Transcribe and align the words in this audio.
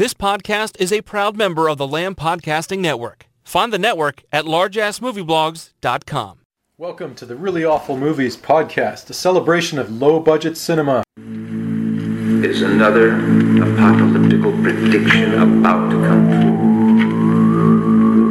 This 0.00 0.14
podcast 0.14 0.80
is 0.80 0.94
a 0.94 1.02
proud 1.02 1.36
member 1.36 1.68
of 1.68 1.76
the 1.76 1.86
Lamb 1.86 2.14
Podcasting 2.14 2.78
Network. 2.78 3.26
Find 3.44 3.70
the 3.70 3.78
network 3.78 4.22
at 4.32 4.46
largeassmovieblogs.com. 4.46 6.38
Welcome 6.78 7.14
to 7.16 7.26
the 7.26 7.36
Really 7.36 7.66
Awful 7.66 7.98
Movies 7.98 8.34
podcast, 8.34 9.10
a 9.10 9.12
celebration 9.12 9.78
of 9.78 9.92
low 9.92 10.18
budget 10.18 10.56
cinema. 10.56 11.02
is 11.18 12.62
another 12.62 13.10
apocalyptical 13.10 14.62
prediction 14.62 15.34
about 15.34 15.90
to 15.90 15.96
come 16.06 16.30
true. 16.40 16.56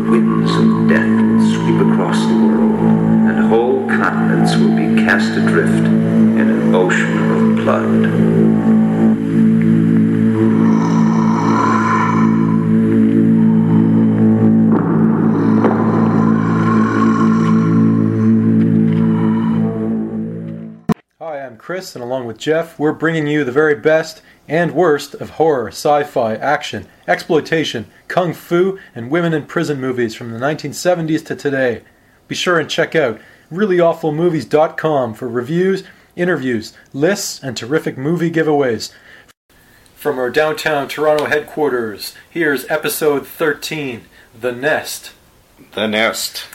The 0.06 0.10
winds 0.10 0.52
of 0.56 0.90
death 0.90 1.22
will 1.22 1.54
sweep 1.54 1.82
across 1.94 2.20
the 2.26 2.34
world, 2.34 2.80
and 3.30 3.48
whole 3.48 3.86
continents 3.88 4.56
will 4.56 4.76
be 4.76 5.04
cast 5.04 5.38
adrift 5.38 5.86
in 5.86 6.50
an 6.50 6.74
ocean 6.74 7.32
of 7.32 7.58
blood. 7.58 8.98
Chris, 21.70 21.96
and 21.96 22.04
along 22.04 22.26
with 22.26 22.40
Jeff, 22.40 22.80
we're 22.80 22.91
bringing 22.91 23.28
you 23.28 23.44
the 23.44 23.52
very 23.52 23.76
best 23.76 24.23
and 24.48 24.72
worst 24.72 25.14
of 25.14 25.30
horror, 25.30 25.68
sci 25.68 26.04
fi, 26.04 26.34
action, 26.34 26.88
exploitation, 27.08 27.86
kung 28.08 28.34
fu, 28.34 28.80
and 28.96 29.12
women 29.12 29.36
in 29.36 29.46
prison 29.46 29.80
movies 29.80 30.16
from 30.16 30.32
the 30.32 30.40
1970s 30.40 31.24
to 31.24 31.36
today. 31.36 31.84
Be 32.27 32.34
sure 32.34 32.60
and 32.60 32.68
check 32.68 32.96
out 32.96 33.22
reallyawfulmovies.com 33.52 35.13
for 35.13 35.30
reviews, 35.30 35.84
interviews, 36.16 36.74
lists, 36.91 37.40
and 37.44 37.55
terrific 37.55 37.99
movie 37.99 38.32
giveaways. 38.32 38.91
From 39.96 40.18
our 40.18 40.32
downtown 40.32 40.88
Toronto 40.88 41.26
headquarters, 41.26 42.16
here's 42.32 42.68
episode 42.68 43.27
13 43.27 44.05
The 44.41 44.54
Nest. 44.54 45.12
The 45.74 45.86
Nest. 45.86 46.48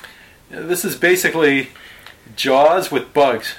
This 0.50 0.84
is 0.84 0.96
basically 0.96 1.68
Jaws 2.34 2.90
with 2.90 3.14
bugs. 3.14 3.54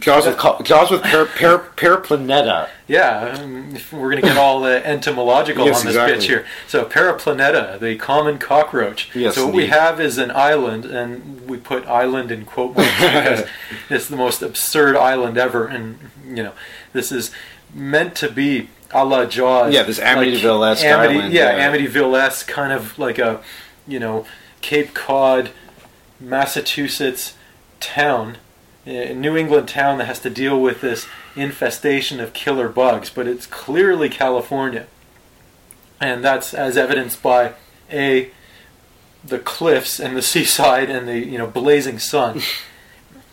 Jaws 0.00 0.26
with 0.26 0.36
Jaws 0.64 0.90
with 0.90 1.02
per, 1.02 1.26
per, 1.26 1.58
Periplaneta. 1.76 2.68
Yeah, 2.88 3.36
um, 3.40 3.76
we're 3.92 4.10
going 4.10 4.22
to 4.22 4.28
get 4.28 4.36
all 4.36 4.60
the 4.60 4.84
entomological 4.86 5.66
Yes, 5.66 5.80
on 5.80 5.86
this 5.86 5.94
exactly. 5.94 6.16
pitch 6.16 6.26
here. 6.26 6.46
So, 6.66 6.84
Paraplaneta, 6.84 7.78
the 7.78 7.96
common 7.96 8.38
cockroach. 8.38 9.14
Yes, 9.14 9.36
so, 9.36 9.46
what 9.46 9.54
we 9.54 9.66
have 9.68 10.00
is 10.00 10.18
an 10.18 10.30
island, 10.32 10.84
and 10.84 11.48
we 11.48 11.56
put 11.56 11.86
island 11.86 12.32
in 12.32 12.44
quote 12.44 12.76
marks 12.76 12.90
because 13.00 13.46
it's 13.88 14.08
the 14.08 14.16
most 14.16 14.42
absurd 14.42 14.96
island 14.96 15.38
ever. 15.38 15.66
And, 15.66 15.98
you 16.26 16.42
know, 16.42 16.52
this 16.92 17.12
is 17.12 17.30
meant 17.72 18.16
to 18.16 18.30
be 18.30 18.68
a 18.90 19.04
la 19.04 19.24
Jaws. 19.24 19.72
Yeah, 19.72 19.84
this 19.84 20.00
Amityville-esque 20.00 20.84
Amity- 20.84 21.14
island, 21.18 21.32
Yeah, 21.32 21.56
yeah. 21.56 21.70
Amityville 21.72 22.18
esque, 22.20 22.48
kind 22.48 22.72
of 22.72 22.98
like 22.98 23.18
a, 23.18 23.40
you 23.86 24.00
know, 24.00 24.26
Cape 24.60 24.94
Cod, 24.94 25.50
Massachusetts 26.20 27.34
town 27.80 28.36
a 28.86 29.14
New 29.14 29.36
England 29.36 29.68
town 29.68 29.98
that 29.98 30.06
has 30.06 30.18
to 30.20 30.30
deal 30.30 30.60
with 30.60 30.80
this 30.80 31.06
infestation 31.36 32.20
of 32.20 32.32
killer 32.32 32.68
bugs, 32.68 33.10
but 33.10 33.26
it's 33.28 33.46
clearly 33.46 34.08
California. 34.08 34.86
And 36.00 36.24
that's 36.24 36.52
as 36.52 36.76
evidenced 36.76 37.22
by 37.22 37.52
A, 37.92 38.30
the 39.24 39.38
cliffs 39.38 40.00
and 40.00 40.16
the 40.16 40.22
seaside 40.32 40.90
and 40.90 41.06
the 41.08 41.18
you 41.18 41.38
know 41.38 41.46
blazing 41.46 41.98
sun. 41.98 42.40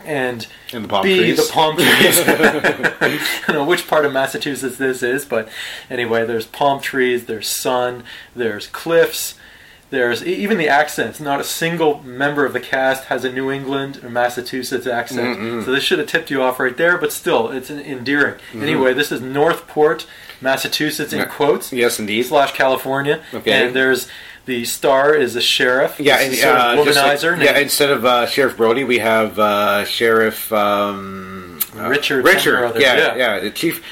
And 0.06 0.48
And 0.72 0.86
the 0.86 0.88
palm 0.88 1.04
B, 1.04 1.18
trees. 1.18 1.36
the 1.46 1.52
palm 1.54 1.76
trees. 1.76 2.20
I 2.26 3.20
don't 3.48 3.56
know 3.56 3.66
which 3.66 3.86
part 3.86 4.06
of 4.06 4.14
Massachusetts 4.14 4.78
this 4.78 5.04
is, 5.04 5.26
but 5.26 5.50
anyway, 5.90 6.26
there's 6.26 6.46
palm 6.46 6.80
trees, 6.80 7.26
there's 7.26 7.50
sun, 7.50 8.06
there's 8.34 8.68
cliffs, 8.68 9.36
there's 9.90 10.24
even 10.24 10.58
the 10.58 10.68
accents. 10.70 11.20
Not 11.20 11.40
a 11.40 11.44
single 11.44 12.02
member 12.04 12.46
of 12.46 12.54
the 12.54 12.60
cast 12.60 13.06
has 13.06 13.24
a 13.26 13.32
New 13.32 13.50
England 13.52 14.02
or 14.04 14.10
Massachusetts 14.10 14.86
accent. 14.86 15.64
So 15.66 15.72
this 15.72 15.84
should 15.84 16.00
have 16.00 16.08
tipped 16.08 16.30
you 16.30 16.42
off 16.44 16.60
right 16.60 16.76
there, 16.78 16.98
but 16.98 17.12
still, 17.12 17.50
it's 17.50 17.72
en- 17.72 17.80
endearing. 17.80 18.40
Anyway, 18.54 18.94
this 18.94 19.12
is 19.12 19.20
Northport, 19.22 20.06
Massachusetts, 20.42 21.12
in 21.14 21.20
Mm-hmm. 21.22 21.32
Quotes, 21.32 21.74
Yes, 21.74 22.00
indeed. 22.00 22.24
slash 22.24 22.52
California. 22.54 23.22
Okay. 23.34 23.52
And 23.68 23.76
there's 23.76 24.08
the 24.46 24.64
star 24.66 25.14
is 25.14 25.36
a 25.36 25.42
sheriff. 25.42 26.00
Yeah, 26.00 26.20
and, 26.20 26.34
uh, 26.34 26.84
just 26.86 26.98
like- 27.24 27.40
yeah. 27.42 27.58
Instead 27.60 27.90
of 27.92 28.06
uh, 28.06 28.26
Sheriff 28.26 28.58
Brody, 28.58 28.84
we 28.84 29.00
have 29.00 29.38
uh, 29.38 29.86
Sheriff 29.86 30.52
um, 30.54 31.60
uh, 31.76 31.88
Richard 31.88 32.24
Richard. 32.26 32.74
Yeah, 32.80 32.96
yeah. 32.98 33.16
yeah, 33.16 33.40
the 33.40 33.52
Chief 33.52 33.84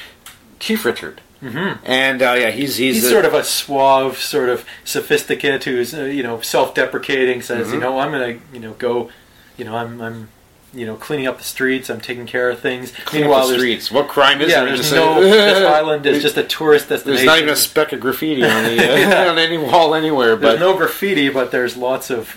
Chief 0.58 0.84
Richard. 0.84 1.20
Mm-hmm. 1.42 1.84
And 1.86 2.20
uh, 2.22 2.34
yeah, 2.38 2.50
he's 2.50 2.76
he's, 2.76 2.96
he's 2.96 3.04
a- 3.04 3.10
sort 3.10 3.24
of 3.24 3.34
a 3.34 3.44
suave, 3.44 4.18
sort 4.18 4.48
of 4.48 4.64
sophisticate 4.84 5.64
who's 5.64 5.94
uh, 5.94 6.04
you 6.04 6.22
know 6.22 6.40
self-deprecating. 6.40 7.42
Says, 7.42 7.66
Mm-hmm. 7.66 7.74
you 7.74 7.80
know, 7.80 7.98
I'm 8.00 8.10
gonna 8.10 8.38
you 8.52 8.60
know 8.60 8.72
go, 8.72 9.10
you 9.56 9.64
know, 9.64 9.76
I'm 9.76 10.00
I'm 10.00 10.28
you 10.74 10.84
know 10.84 10.96
cleaning 10.96 11.26
up 11.28 11.38
the 11.38 11.44
streets. 11.44 11.88
I'm 11.90 12.00
taking 12.00 12.26
care 12.26 12.50
of 12.50 12.58
things. 12.60 12.90
clean 13.04 13.24
up 13.24 13.46
the 13.46 13.54
streets. 13.56 13.90
What 13.90 14.08
crime 14.08 14.40
is 14.40 14.50
yeah, 14.50 14.64
there? 14.64 14.74
there's 14.74 14.92
no. 14.92 15.20
this 15.20 15.64
island 15.64 16.04
is 16.06 16.22
just 16.28 16.36
a 16.36 16.42
tourist 16.44 16.88
destination. 16.88 17.24
There's 17.24 17.26
not 17.26 17.38
even 17.38 17.50
a 17.50 17.56
speck 17.56 17.92
of 17.92 18.00
graffiti 18.00 18.42
on 18.44 18.64
the 18.64 19.16
uh, 19.26 19.30
on 19.30 19.38
any 19.38 19.58
wall 19.58 19.94
anywhere, 19.94 20.34
There's 20.36 20.54
but 20.58 20.60
no 20.60 20.76
graffiti, 20.76 21.28
but 21.28 21.52
there's 21.52 21.76
lots 21.76 22.10
of 22.10 22.36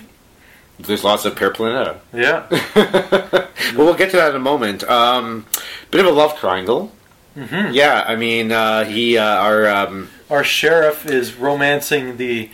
there's 0.78 1.04
lots 1.04 1.24
of 1.24 1.34
Periplaneta. 1.34 1.98
yeah. 2.12 2.46
well, 3.76 3.86
we'll 3.86 3.94
get 3.94 4.10
to 4.12 4.16
that 4.16 4.30
in 4.30 4.36
a 4.36 4.40
moment. 4.40 4.82
Um, 4.84 5.46
bit 5.90 6.00
of 6.00 6.06
a 6.06 6.10
love 6.10 6.38
triangle. 6.38 6.92
Mm-hmm. 7.36 7.72
Yeah, 7.72 8.04
I 8.06 8.16
mean, 8.16 8.52
uh, 8.52 8.84
he, 8.84 9.16
uh, 9.16 9.24
our, 9.24 9.68
um, 9.68 10.10
Our 10.30 10.44
sheriff 10.44 11.06
is 11.06 11.34
romancing 11.34 12.16
the 12.16 12.50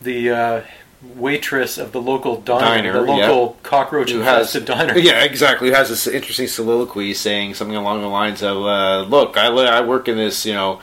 the 0.00 0.30
uh, 0.30 0.62
waitress 1.16 1.78
of 1.78 1.92
the 1.92 2.00
local 2.00 2.40
diner, 2.40 2.92
Diner, 2.92 2.92
the 2.92 3.12
local 3.12 3.56
cockroach 3.62 4.10
who 4.10 4.20
has, 4.20 4.52
diner. 4.52 4.96
yeah, 4.98 5.24
exactly, 5.24 5.68
who 5.68 5.74
has 5.74 5.88
this 5.88 6.06
interesting 6.06 6.46
soliloquy 6.46 7.14
saying 7.14 7.54
something 7.54 7.76
along 7.76 8.02
the 8.02 8.08
lines 8.08 8.42
of, 8.42 8.58
uh, 8.58 9.02
"Look, 9.08 9.36
I, 9.36 9.46
I 9.46 9.80
work 9.80 10.08
in 10.08 10.16
this, 10.16 10.46
you 10.46 10.54
know, 10.54 10.80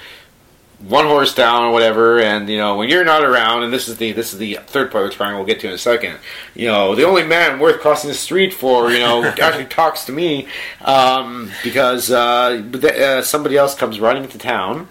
one 0.88 1.06
horse 1.06 1.34
down 1.34 1.63
or 1.63 1.72
whatever, 1.72 2.19
and 2.19 2.47
you 2.50 2.57
know, 2.57 2.78
when 2.78 2.90
you're 2.90 3.03
not 3.03 3.23
around, 3.23 3.63
and 3.63 3.73
this 3.73 3.88
is 3.88 3.97
the 3.97 4.12
this 4.12 4.34
is 4.34 4.40
the 4.40 4.59
third 4.68 4.91
part 4.91 5.06
of 5.06 5.12
the 5.12 5.16
triangle 5.16 5.40
we'll 5.40 5.47
get 5.47 5.59
to 5.62 5.68
in 5.68 5.73
a 5.73 5.78
second. 5.78 6.18
You 6.53 6.68
know, 6.68 6.96
the 6.96 7.03
only 7.03 7.23
man 7.23 7.59
worth 7.59 7.81
crossing 7.81 8.09
the 8.09 8.13
street 8.13 8.53
for, 8.53 8.91
you 8.91 9.00
know, 9.00 9.24
actually 9.41 9.66
talks 9.66 10.06
to 10.06 10.12
me 10.12 10.47
um, 10.81 11.51
because 11.63 12.12
uh, 12.12 12.63
uh, 12.84 13.22
somebody 13.22 13.57
else 13.57 13.75
comes 13.75 14.00
running 14.00 14.24
into 14.24 14.38
town." 14.38 14.88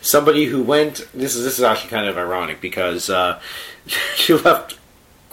somebody 0.00 0.44
who 0.44 0.62
went 0.62 1.08
this 1.14 1.34
is 1.34 1.44
this 1.44 1.58
is 1.58 1.64
actually 1.64 1.88
kind 1.88 2.06
of 2.06 2.18
ironic 2.18 2.60
because 2.60 3.08
uh, 3.08 3.40
she 4.16 4.34
left 4.34 4.78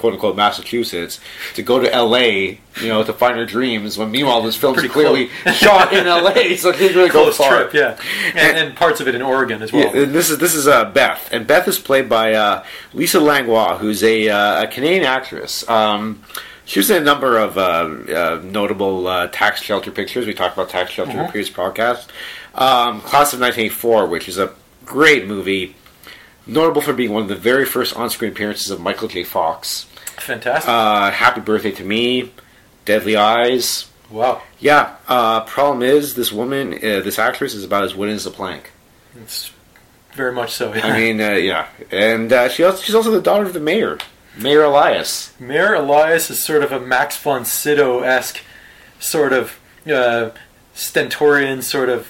quote 0.02 0.14
unquote 0.14 0.36
Massachusetts 0.36 1.22
to 1.54 1.64
go 1.64 1.80
to 1.80 1.90
LA, 1.90 2.58
you 2.82 2.88
know, 2.88 3.04
to 3.04 3.14
find 3.14 3.38
her 3.38 3.46
dreams 3.46 3.98
when 3.98 4.12
meanwhile 4.12 4.42
this 4.42 4.58
film's 4.58 4.80
Pretty 4.80 4.90
clearly 4.90 5.28
shot 5.54 5.94
in 5.94 6.06
LA, 6.06 6.58
so 6.58 6.70
it 6.70 6.78
didn't 6.78 6.98
really 6.98 7.10
go 7.10 7.32
far. 7.32 7.70
trip, 7.70 7.74
yeah, 7.74 7.98
and, 8.36 8.58
and 8.58 8.76
parts 8.76 9.00
of 9.00 9.08
it 9.08 9.16
in 9.16 9.22
Oregon 9.22 9.62
as 9.62 9.72
well. 9.72 9.96
Yeah, 9.96 10.06
this 10.06 10.30
is 10.30 10.40
this 10.40 10.56
is 10.56 10.68
uh, 10.68 10.86
Beth, 10.92 11.30
and 11.32 11.48
Beth 11.48 11.68
is 11.68 11.80
played 11.80 12.10
by 12.10 12.34
uh, 12.34 12.66
Lisa 12.94 13.20
Langlois, 13.20 13.78
who's 13.78 14.04
a, 14.04 14.28
uh, 14.28 14.64
a 14.64 14.68
Canadian 14.68 15.06
actress. 15.06 15.68
Um, 15.70 16.24
she 16.66 16.80
was 16.80 16.90
in 16.90 17.02
a 17.02 17.06
number 17.06 17.38
of 17.38 17.58
uh, 17.58 17.62
uh, 17.62 18.42
notable 18.44 19.08
uh, 19.08 19.28
tax 19.28 19.62
shelter 19.62 19.92
pictures. 19.92 20.26
We 20.26 20.34
talked 20.34 20.56
about 20.56 20.70
tax 20.70 20.92
shelter 20.92 21.12
in 21.12 21.20
a 21.20 21.30
previous 21.30 21.50
podcast. 21.50 22.08
Um, 22.56 23.02
Class 23.02 23.34
of 23.34 23.40
1984, 23.40 24.08
which 24.08 24.28
is 24.28 24.38
a 24.38 24.54
great 24.86 25.28
movie, 25.28 25.76
notable 26.48 26.82
for 26.82 26.94
being 26.94 27.12
one 27.12 27.24
of 27.24 27.30
the 27.30 27.36
very 27.36 27.66
first 27.66 27.96
on-screen 27.96 28.32
appearances 28.32 28.70
of 28.70 28.80
Michael 28.80 29.08
J. 29.08 29.24
Fox. 29.24 29.86
Fantastic. 30.22 30.70
Uh, 30.70 31.12
Happy 31.12 31.42
Birthday 31.42 31.72
to 31.72 31.84
Me, 31.84 32.32
Deadly 32.86 33.16
Eyes. 33.16 33.88
wow. 34.10 34.42
Yeah. 34.60 34.96
Uh, 35.08 35.42
problem 35.42 35.82
is, 35.84 36.16
this 36.16 36.32
woman, 36.32 36.74
uh, 36.76 37.02
this 37.02 37.18
actress, 37.20 37.54
is 37.54 37.64
about 37.64 37.84
as 37.84 37.96
wooden 37.96 38.16
as 38.16 38.26
a 38.26 38.32
plank. 38.32 38.72
It's 39.22 39.52
very 40.14 40.32
much 40.34 40.52
so. 40.52 40.74
Yeah. 40.74 40.86
I 40.88 40.98
mean, 41.00 41.20
uh, 41.22 41.32
yeah, 41.32 41.68
and 41.92 42.32
uh, 42.32 42.50
she 42.50 42.64
also, 42.64 42.82
she's 42.82 42.96
also 42.96 43.12
the 43.12 43.22
daughter 43.22 43.46
of 43.46 43.54
the 43.54 43.60
mayor, 43.60 43.98
Mayor 44.38 44.64
Elias. 44.64 45.34
Mayor 45.40 45.74
Elias 45.74 46.30
is 46.30 46.44
sort 46.44 46.64
of 46.64 46.72
a 46.72 46.80
Max 46.80 47.18
von 47.18 47.44
Sydow 47.46 48.00
esque, 48.02 48.42
sort 49.00 49.34
of 49.34 49.60
uh, 49.92 50.30
stentorian, 50.74 51.62
sort 51.62 51.90
of 51.90 52.08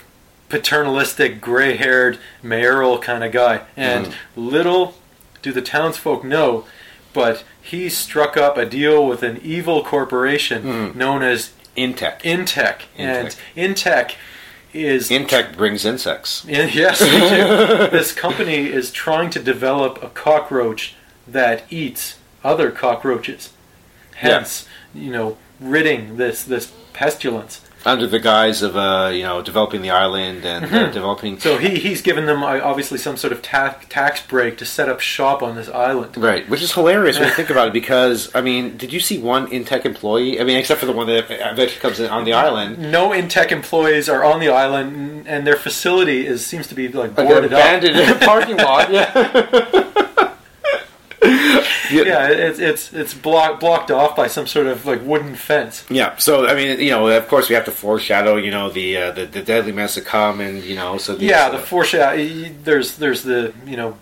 paternalistic, 0.50 1.40
gray 1.42 1.78
haired, 1.78 2.20
mayoral 2.44 3.00
kind 3.00 3.24
of 3.24 3.32
guy. 3.32 3.62
And 3.78 4.08
Mm. 4.08 4.14
little 4.36 4.96
do 5.42 5.52
the 5.52 5.62
townsfolk 5.62 6.24
know, 6.24 6.66
but 7.14 7.44
he 7.62 7.90
struck 7.90 8.38
up 8.38 8.58
a 8.58 8.66
deal 8.66 9.06
with 9.08 9.24
an 9.24 9.40
evil 9.44 9.84
corporation 9.84 10.64
Mm. 10.64 10.96
known 10.96 11.24
as 11.24 11.52
Intech. 11.78 12.22
Intech. 12.22 12.82
And 12.98 13.36
Intech 13.56 14.16
is 14.74 15.10
Intech 15.10 15.56
brings 15.56 15.86
insects. 15.86 16.44
Yeah, 16.48 16.66
yes, 16.74 17.00
they 17.00 17.08
do. 17.20 17.90
this 17.90 18.12
company 18.14 18.68
is 18.68 18.92
trying 18.92 19.30
to 19.32 19.40
develop 19.40 20.02
a 20.04 20.10
cockroach 20.10 20.96
that 21.28 21.64
eats 21.70 22.18
other 22.44 22.72
cockroaches. 22.72 23.52
Hence, 24.16 24.68
you 24.94 25.12
know, 25.12 25.38
ridding 25.60 26.18
this 26.18 26.44
this 26.44 26.72
pestilence. 26.94 27.62
Under 27.86 28.08
the 28.08 28.20
guise 28.20 28.62
of 28.62 28.76
uh, 28.76 29.10
you 29.14 29.24
know 29.24 29.42
developing 29.42 29.82
the 29.82 29.90
island 29.90 30.46
and 30.46 30.66
uh, 30.74 30.92
developing. 30.92 31.40
So 31.40 31.58
he, 31.58 31.80
he's 31.80 32.02
given 32.02 32.26
them 32.26 32.44
uh, 32.44 32.60
obviously 32.64 32.98
some 32.98 33.18
sort 33.18 33.34
of 33.34 33.42
ta- 33.42 33.78
tax 33.90 34.26
break 34.26 34.58
to 34.60 34.66
set 34.66 34.88
up 34.90 35.00
shop 35.00 35.42
on 35.44 35.56
this 35.56 35.70
island. 35.70 36.18
Right, 36.18 36.48
which 36.50 36.62
is 36.62 36.74
hilarious 36.74 37.20
when 37.20 37.28
you 37.30 37.34
think 37.40 37.50
about 37.50 37.68
it. 37.70 37.74
Because 37.74 38.34
I 38.36 38.42
mean, 38.42 38.78
did 38.78 38.94
you 38.94 39.00
see 39.00 39.18
one 39.20 39.48
Intech 39.48 39.86
employee? 39.86 40.40
I 40.40 40.44
mean, 40.44 40.58
except 40.58 40.80
for 40.80 40.86
the 40.86 40.94
one 40.94 41.08
that 41.08 41.26
eventually 41.30 41.80
comes 41.82 42.00
in 42.00 42.10
on 42.10 42.24
the 42.26 42.34
island, 42.34 42.92
No 42.92 43.10
Intech 43.10 43.52
employees 43.52 44.08
are 44.10 44.24
on 44.24 44.40
the 44.40 44.50
island, 44.50 45.28
and 45.28 45.46
their 45.46 45.56
facility 45.58 46.26
is 46.26 46.46
seems 46.46 46.68
to 46.68 46.76
be 46.76 46.88
like 46.88 47.16
like 47.16 47.28
boarded 47.28 47.52
up. 47.54 47.60
abandoned 47.60 47.98
in 47.98 48.10
the 48.20 48.26
parking 48.26 48.58
lot. 48.58 48.92
Yeah, 48.92 49.12
Yeah, 51.92 52.28
it's 52.30 52.60
it's 52.60 52.94
it's 52.94 53.14
block, 53.14 53.60
blocked 53.60 53.92
off 53.92 54.16
by 54.16 54.28
some 54.28 54.48
sort 54.48 54.68
of 54.68 54.86
like 54.86 55.02
wooden 55.04 55.36
fence. 55.36 55.86
yeah. 55.90 56.16
So 56.18 56.48
I 56.48 56.56
mean, 56.56 56.80
you 56.80 56.92
know, 56.92 57.08
of 57.08 57.28
course, 57.28 57.50
we 57.50 57.56
have 57.56 57.66
to 57.66 57.72
foreshadow, 57.72 58.38
you 58.38 58.52
know, 58.52 58.70
the 58.70 58.98
uh, 58.98 59.12
the, 59.12 59.26
the 59.26 59.42
deadly 59.42 59.72
menace 59.72 59.96
to 59.96 60.02
come, 60.02 60.40
and 60.40 60.64
you 60.64 60.76
know, 60.76 60.98
so 60.98 61.16
these, 61.16 61.30
Yeah, 61.30 61.48
uh, 61.48 61.52
the 61.52 61.60
foreshadow. 61.60 62.50
There's 62.64 62.98
there's 62.98 63.24
the 63.24 63.54
you 63.66 63.78
know 63.78 63.98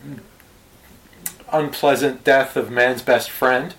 unpleasant 1.51 2.23
death 2.23 2.55
of 2.55 2.69
man's 2.71 3.01
best 3.01 3.29
friend, 3.29 3.73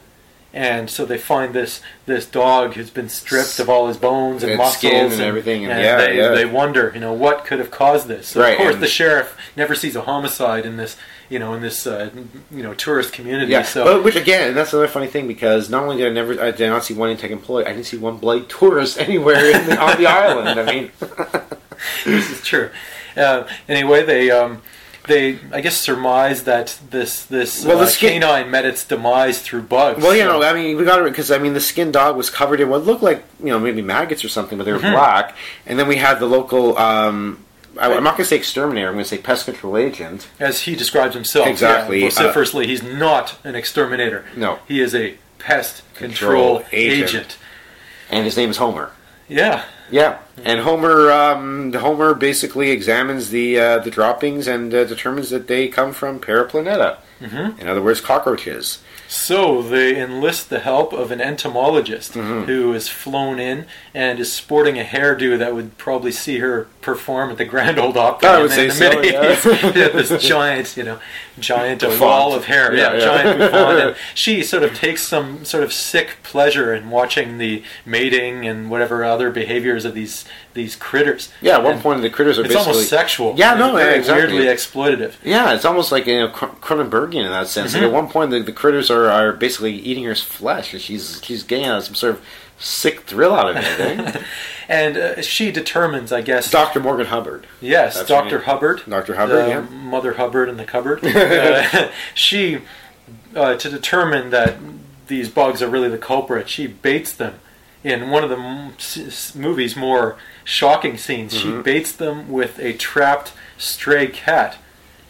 and 0.52 0.90
so 0.90 1.04
they 1.04 1.18
find 1.18 1.54
this 1.54 1.80
this 2.06 2.26
dog 2.26 2.74
who's 2.74 2.90
been 2.90 3.08
stripped 3.08 3.58
of 3.60 3.68
all 3.68 3.86
his 3.88 3.96
bones 3.96 4.42
and 4.42 4.52
And 4.52 4.58
muscles 4.58 4.78
skin 4.78 5.12
and 5.12 5.20
everything, 5.20 5.64
and 5.64 5.80
yeah, 5.80 5.96
they, 5.96 6.16
yeah. 6.16 6.28
they 6.30 6.46
wonder, 6.46 6.90
you 6.94 7.00
know, 7.00 7.12
what 7.12 7.44
could 7.44 7.58
have 7.58 7.70
caused 7.70 8.08
this. 8.08 8.28
So 8.28 8.40
Right, 8.40 8.52
of 8.52 8.58
course, 8.58 8.76
the 8.76 8.86
sheriff 8.88 9.36
never 9.56 9.74
sees 9.74 9.94
a 9.96 10.02
homicide 10.02 10.66
in 10.66 10.76
this 10.76 10.96
you 11.30 11.38
know 11.38 11.54
in 11.54 11.62
this 11.62 11.86
uh, 11.86 12.10
you 12.50 12.62
know 12.62 12.74
tourist 12.74 13.12
community. 13.14 13.52
Yeah, 13.52 13.62
so 13.62 13.84
but 13.84 14.04
which 14.04 14.16
again, 14.16 14.54
that's 14.54 14.72
another 14.74 14.88
funny 14.88 15.06
thing 15.06 15.26
because 15.26 15.70
not 15.70 15.84
only 15.84 15.96
did 15.96 16.08
I 16.08 16.10
never, 16.12 16.38
I 16.42 16.50
did 16.50 16.68
not 16.68 16.84
see 16.84 16.92
one 16.94 17.16
Intech 17.16 17.30
employee, 17.30 17.64
I 17.64 17.72
didn't 17.72 17.86
see 17.86 17.96
one 17.96 18.18
bloody 18.18 18.42
tourist 18.46 18.98
anywhere 19.08 19.50
in 19.58 19.66
the, 19.66 19.80
on 19.80 19.96
the 19.96 20.06
island. 20.06 20.60
I 20.60 20.64
mean, 20.64 20.90
this 22.04 22.30
is 22.30 22.42
true. 22.42 22.70
Uh, 23.16 23.46
anyway, 23.68 24.04
they 24.04 24.30
um, 24.30 24.62
they 25.06 25.38
I 25.52 25.60
guess 25.60 25.76
surmise 25.76 26.44
that 26.44 26.78
this 26.90 27.24
this 27.24 27.64
Well, 27.64 27.78
uh, 27.78 27.80
the 27.80 27.86
skin- 27.86 28.20
canine 28.20 28.50
met 28.50 28.64
its 28.64 28.84
demise 28.84 29.40
through 29.40 29.62
bugs. 29.62 30.02
well, 30.02 30.14
you 30.14 30.22
So- 30.22 30.40
know, 30.40 30.42
I 30.46 30.52
mean, 30.52 30.76
we 30.76 30.84
got 30.84 31.00
it 31.00 31.04
because 31.04 31.30
I 31.30 31.38
mean, 31.38 31.54
the 31.54 31.60
skin 31.60 31.90
dog 31.92 32.16
was 32.16 32.28
covered 32.30 32.60
in 32.60 32.68
what 32.68 32.84
looked 32.84 33.02
like 33.02 33.24
you 33.40 33.46
know 33.50 33.58
maybe 33.58 33.82
maggots 33.82 34.24
or 34.24 34.28
something, 34.28 34.58
but 34.58 34.64
they 34.64 34.72
were 34.72 34.78
Mm-hmm. 34.78 34.92
black. 34.92 35.36
And 35.66 35.78
then 35.78 35.88
we 35.88 35.96
had 35.96 36.18
the 36.20 36.26
local. 36.26 36.76
Um, 36.78 37.44
I, 37.78 37.92
I'm 37.94 38.02
not 38.04 38.12
going 38.16 38.24
to 38.24 38.30
say 38.30 38.36
exterminator. 38.36 38.88
I'm 38.88 38.94
going 38.94 39.04
to 39.04 39.08
say 39.08 39.18
pest 39.18 39.44
control 39.46 39.76
agent. 39.76 40.28
as 40.38 40.62
he 40.62 40.74
describes 40.74 41.14
himself. 41.14 41.46
Exactly, 41.46 42.00
Yeah, 42.00 42.06
uh, 42.06 42.10
vociferously, 42.10 42.66
he's 42.66 42.82
not 42.82 43.36
an 43.44 43.54
exterminator. 43.54 44.24
No. 44.36 44.58
he 44.66 44.80
is 44.80 44.94
a 44.94 45.16
pest 45.38 45.82
control, 45.94 46.58
Control 46.58 46.64
agent. 46.72 47.08
agent. 47.10 47.38
and 48.10 48.24
his 48.24 48.36
name 48.36 48.50
is 48.50 48.56
Homer. 48.58 48.92
Yeah, 49.28 49.64
Yeah, 49.90 50.18
and 50.44 50.60
Homer 50.60 51.10
um, 51.12 51.72
Homer 51.72 52.14
basically 52.14 52.70
examines 52.72 53.30
the 53.30 53.58
uh, 53.60 53.78
the 53.78 53.90
droppings 53.90 54.48
and 54.48 54.74
uh, 54.74 54.84
determines 54.84 55.30
that 55.30 55.46
they 55.46 55.68
come 55.68 55.92
from 55.92 56.18
Paraplaneta. 56.18 56.98
Mm-hmm. 57.20 57.60
In 57.60 57.68
other 57.68 57.80
words, 57.82 58.00
cockroaches. 58.00 58.78
So 59.12 59.60
they 59.60 60.00
enlist 60.00 60.50
the 60.50 60.60
help 60.60 60.92
of 60.92 61.10
an 61.10 61.20
entomologist 61.20 62.12
Mm-hmm. 62.12 62.44
who 62.44 62.72
is 62.72 62.88
flown 62.88 63.40
in 63.40 63.66
and 63.92 64.20
is 64.20 64.32
sporting 64.32 64.78
a 64.78 64.84
hairdo 64.84 65.36
that 65.36 65.52
would 65.52 65.76
probably 65.78 66.12
see 66.12 66.38
her 66.38 66.68
perform 66.80 67.30
at 67.30 67.38
the 67.38 67.44
Grand 67.54 67.76
Old 67.78 67.96
Opry. 67.96 68.28
I 68.28 68.40
would 68.40 68.52
in 68.52 68.56
say 68.56 68.66
the 68.68 68.72
so, 68.74 68.88
mid-eighties. 68.90 69.42
this 70.10 70.22
giant, 70.22 70.76
you 70.76 70.84
know, 70.84 71.00
giant 71.40 71.80
Bouffant. 71.82 72.00
wall 72.00 72.34
of 72.34 72.44
hair. 72.46 72.74
Yeah, 72.74 72.92
Yeah, 72.92 72.98
yeah. 72.98 73.04
giant. 73.04 73.54
And 73.90 73.96
she 74.14 74.42
sort 74.42 74.62
of 74.62 74.74
takes 74.74 75.02
some 75.02 75.44
sort 75.44 75.62
of 75.64 75.72
sick 75.72 76.18
pleasure 76.22 76.74
in 76.74 76.90
watching 76.90 77.38
the 77.38 77.62
mating 77.84 78.46
and 78.46 78.70
whatever 78.70 79.04
other 79.04 79.30
behaviors 79.30 79.84
of 79.84 79.94
these 79.94 80.24
these 80.52 80.74
critters. 80.76 81.30
Yeah, 81.40 81.56
at 81.58 81.62
one 81.62 81.74
And 81.74 81.82
point 81.82 82.02
the 82.02 82.10
critters 82.10 82.36
are 82.38 82.42
It's 82.44 82.52
basically 82.54 82.72
almost 82.72 82.90
sexual. 82.90 83.34
Yeah, 83.36 83.54
no, 83.54 83.76
yeah, 83.78 83.90
exactly. 83.90 84.34
weirdly 84.38 84.52
exploitative. 84.52 85.14
Yeah, 85.22 85.54
it's 85.54 85.64
almost 85.64 85.92
like 85.92 86.06
you 86.06 86.18
know 86.20 86.28
Cron- 86.28 86.56
Cronenbergian 86.56 87.24
in 87.24 87.30
that 87.30 87.46
sense. 87.46 87.72
Mm-hmm. 87.72 87.84
Like 87.84 87.92
at 87.92 87.94
one 87.94 88.08
point, 88.08 88.30
the, 88.32 88.40
the 88.42 88.52
critters 88.52 88.90
are, 88.90 89.08
are 89.08 89.32
basically 89.32 89.74
eating 89.74 90.04
her 90.04 90.14
flesh, 90.16 90.72
and 90.72 90.82
she's 90.82 91.20
she's 91.24 91.42
getting 91.44 91.66
out 91.66 91.84
some 91.84 91.94
sort 91.94 92.14
of 92.14 92.22
sick 92.60 93.00
thrill 93.00 93.34
out 93.34 93.48
of 93.50 93.56
it. 93.56 93.80
eh? 93.80 94.22
And 94.68 94.96
uh, 94.96 95.20
she 95.22 95.50
determines, 95.50 96.12
I 96.12 96.20
guess, 96.20 96.48
Doctor 96.48 96.78
Morgan 96.78 97.06
Hubbard, 97.06 97.48
yes, 97.60 97.96
That's 97.96 98.08
Dr. 98.08 98.38
Hubbard, 98.42 98.82
Doctor 98.88 99.16
Hubbard, 99.16 99.48
yeah. 99.48 99.60
Mother 99.62 100.12
Hubbard 100.12 100.48
in 100.48 100.58
the 100.58 100.64
cupboard. 100.64 101.04
uh, 101.04 101.90
she, 102.14 102.60
uh, 103.34 103.56
to 103.56 103.68
determine 103.68 104.30
that 104.30 104.58
these 105.08 105.28
bugs 105.28 105.60
are 105.60 105.68
really 105.68 105.88
the 105.88 105.98
culprit, 105.98 106.48
she 106.48 106.68
baits 106.68 107.12
them. 107.12 107.40
In 107.82 108.10
one 108.10 108.22
of 108.22 108.30
the 108.30 108.36
m- 108.36 108.74
s- 108.78 108.96
s- 108.96 109.34
movie's 109.34 109.74
more 109.74 110.16
shocking 110.44 110.96
scenes, 110.96 111.34
Mm-hmm. 111.34 111.56
she 111.58 111.62
baits 111.64 111.90
them 111.90 112.30
with 112.30 112.60
a 112.60 112.72
trapped 112.74 113.32
stray 113.58 114.06
cat 114.06 114.56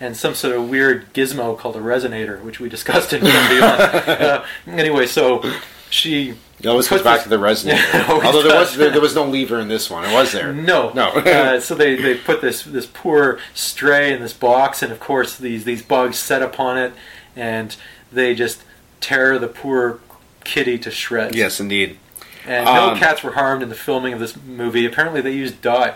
and 0.01 0.17
some 0.17 0.35
sort 0.35 0.57
of 0.57 0.71
weird 0.71 1.13
gizmo 1.13 1.59
called 1.59 1.77
a 1.77 1.81
resonator, 1.81 2.41
which 2.43 2.61
we 2.61 2.71
discussed 2.71 3.13
in 3.13 3.21
Beyond. 3.21 3.61
uh, 3.63 4.45
anyway, 4.69 5.05
so 5.07 5.43
she 5.91 6.37
It 6.63 6.67
always 6.67 6.89
comes 6.89 7.03
back 7.03 7.23
to 7.23 7.29
the 7.29 7.37
resonator. 7.37 7.77
Yeah, 7.95 8.07
Although 8.11 8.43
there 8.43 8.59
was 8.59 8.77
there, 8.77 8.91
there 8.91 9.01
was 9.01 9.15
no 9.15 9.25
lever 9.25 9.59
in 9.61 9.69
this 9.69 9.89
one, 9.91 10.05
it 10.05 10.13
was 10.13 10.33
there. 10.33 10.53
No, 10.53 10.93
No. 10.93 11.09
uh, 11.11 11.61
so 11.61 11.75
they, 11.75 11.95
they 11.97 12.15
put 12.17 12.41
this 12.43 12.63
this 12.63 12.87
poor 12.87 13.39
stray 13.55 14.13
in 14.13 14.21
this 14.21 14.33
box, 14.35 14.83
and 14.83 14.93
of 14.93 15.01
course 15.01 15.37
these 15.39 15.65
these 15.65 15.83
bugs 15.83 16.19
set 16.19 16.43
upon 16.43 16.77
it, 16.79 16.93
and 17.35 17.77
they 18.13 18.35
just 18.35 18.63
tear 19.01 19.39
the 19.39 19.49
poor 19.49 20.01
kitty 20.45 20.79
to 20.79 20.91
shreds. 20.91 21.37
Yes, 21.37 21.61
indeed. 21.61 21.99
and 22.47 22.65
no 22.67 22.91
Um, 22.91 22.99
cats 22.99 23.23
were 23.23 23.33
harmed 23.33 23.63
in 23.63 23.69
the 23.69 23.75
filming 23.75 24.13
of 24.13 24.21
this 24.21 24.37
movie. 24.37 24.85
Apparently, 24.87 25.21
they 25.21 25.33
used 25.33 25.61
dye. 25.63 25.95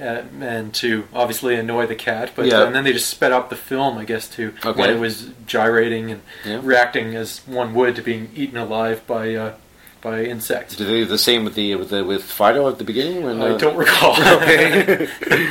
Uh, 0.00 0.22
and 0.40 0.72
to 0.72 1.08
obviously 1.12 1.56
annoy 1.56 1.84
the 1.84 1.94
cat, 1.96 2.30
but 2.36 2.46
Yeah. 2.46 2.62
and 2.64 2.72
then 2.72 2.84
they 2.84 2.92
just 2.92 3.10
sped 3.10 3.32
up 3.32 3.50
the 3.50 3.56
film, 3.56 3.98
I 3.98 4.04
guess, 4.04 4.28
to 4.36 4.54
Okay. 4.64 4.80
when 4.80 4.90
it 4.90 5.00
was 5.00 5.30
gyrating 5.44 6.12
and 6.12 6.22
Yeah. 6.44 6.60
reacting 6.62 7.16
as 7.16 7.40
one 7.46 7.74
would 7.74 7.96
to 7.96 8.02
being 8.02 8.30
eaten 8.36 8.56
alive 8.56 9.04
by 9.08 9.34
uh, 9.34 9.52
by 10.00 10.24
insects. 10.24 10.76
Did 10.76 10.86
they 10.86 10.92
do 11.00 11.04
the 11.04 11.18
same 11.18 11.44
with 11.44 11.54
the 11.54 11.74
with 11.74 11.90
the 11.90 12.04
with 12.04 12.24
Fido 12.24 12.68
at 12.68 12.78
the 12.78 12.84
beginning? 12.84 13.24
When, 13.24 13.40
I 13.42 13.50
uh, 13.50 13.58
don't 13.58 13.76
recall. 13.76 14.14
Okay. 14.38 15.08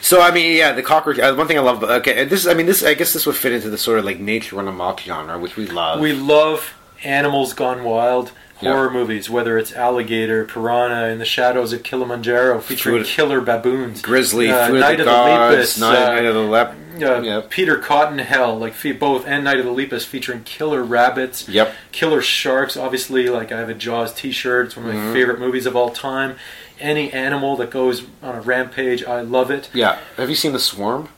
so 0.00 0.20
I 0.20 0.30
mean, 0.30 0.56
yeah, 0.56 0.72
the 0.72 0.82
cockroach. 0.82 1.18
Uh, 1.18 1.34
one 1.34 1.46
thing 1.46 1.58
I 1.58 1.62
love. 1.62 1.82
Okay, 1.82 2.24
this. 2.24 2.46
I 2.46 2.54
mean, 2.54 2.66
this. 2.66 2.82
I 2.84 2.94
guess 2.94 3.12
this 3.12 3.26
would 3.26 3.36
fit 3.36 3.52
into 3.52 3.70
the 3.70 3.78
sort 3.78 3.98
of 3.98 4.04
like 4.04 4.18
nature 4.18 4.56
run 4.56 4.68
amok 4.68 5.00
genre, 5.00 5.38
which 5.38 5.56
we 5.56 5.66
love. 5.66 6.00
We 6.00 6.12
love 6.12 6.74
animals 7.04 7.52
gone 7.54 7.84
wild 7.84 8.32
Yeah. 8.60 8.72
horror 8.72 8.90
movies, 8.90 9.28
whether 9.28 9.58
it's 9.58 9.72
Alligator, 9.72 10.44
Piranha, 10.44 11.08
In 11.08 11.18
the 11.18 11.24
Shadows 11.24 11.72
of 11.72 11.82
Kilimanjaro, 11.82 12.60
featuring 12.60 12.98
Food- 13.02 13.06
killer 13.06 13.40
baboons, 13.40 14.00
Grizzly, 14.02 14.50
uh, 14.50 14.68
Night 14.68 14.92
of 14.92 14.98
the 14.98 15.04
the 15.04 15.10
Gods, 15.10 15.56
Lepus, 15.56 15.80
Night, 15.80 15.96
uh, 15.96 16.14
Night 16.14 16.24
of 16.24 16.34
the 16.34 16.40
Lep. 16.42 16.74
Uh, 17.00 17.20
Yep. 17.22 17.50
Peter 17.50 17.78
Cottonhell, 17.78 18.58
like 18.58 18.74
fe- 18.74 18.92
both, 18.92 19.26
and 19.26 19.44
Night 19.44 19.58
of 19.58 19.64
the 19.64 19.72
Lepus, 19.72 20.04
featuring 20.04 20.42
killer 20.44 20.82
rabbits, 20.82 21.48
Yep. 21.48 21.74
killer 21.92 22.20
sharks. 22.22 22.76
Obviously, 22.76 23.28
like 23.28 23.52
I 23.52 23.58
have 23.58 23.68
a 23.68 23.74
Jaws 23.74 24.12
T-shirt. 24.12 24.66
It's 24.66 24.76
one 24.76 24.86
of 24.88 24.94
my 24.94 25.00
Mm-hmm. 25.00 25.12
favorite 25.12 25.38
movies 25.40 25.66
of 25.66 25.76
all 25.76 25.90
time. 25.90 26.36
Any 26.80 27.12
animal 27.12 27.56
that 27.56 27.70
goes 27.70 28.02
on 28.22 28.34
a 28.34 28.40
rampage, 28.40 29.04
I 29.04 29.20
love 29.20 29.50
it. 29.50 29.68
Yeah. 29.72 29.98
Have 30.16 30.28
you 30.30 30.34
seen 30.36 30.52
the 30.52 30.58
Swarm? 30.58 31.08